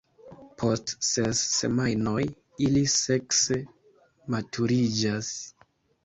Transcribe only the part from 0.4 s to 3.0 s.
Post ses semajnoj ili